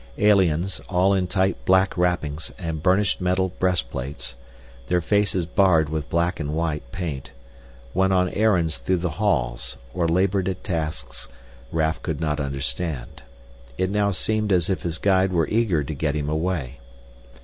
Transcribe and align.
Aliens, 0.17 0.81
all 0.89 1.13
in 1.13 1.27
tight 1.27 1.63
black 1.63 1.95
wrappings 1.95 2.51
and 2.57 2.81
burnished 2.81 3.21
metal 3.21 3.49
breastplates, 3.59 4.33
their 4.87 4.99
faces 4.99 5.45
barred 5.45 5.89
with 5.89 6.09
black 6.09 6.39
and 6.39 6.55
white 6.55 6.91
paint, 6.91 7.29
went 7.93 8.11
on 8.11 8.27
errands 8.29 8.77
through 8.79 8.97
the 8.97 9.11
halls 9.21 9.77
or 9.93 10.07
labored 10.07 10.49
at 10.49 10.63
tasks 10.63 11.27
Raf 11.71 12.01
could 12.01 12.19
not 12.19 12.39
understand. 12.39 13.21
It 13.77 13.91
now 13.91 14.09
seemed 14.09 14.51
as 14.51 14.71
if 14.71 14.81
his 14.81 14.97
guide 14.97 15.31
were 15.31 15.47
eager 15.49 15.83
to 15.83 15.93
get 15.93 16.15
him 16.15 16.29
away. 16.29 16.79